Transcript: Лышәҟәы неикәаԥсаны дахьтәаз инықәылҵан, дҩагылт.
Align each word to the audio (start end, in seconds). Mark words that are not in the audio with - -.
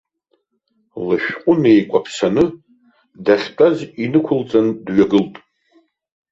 Лышәҟәы 1.05 1.53
неикәаԥсаны 1.61 2.43
дахьтәаз 3.25 3.77
инықәылҵан, 4.03 4.67
дҩагылт. 4.85 5.33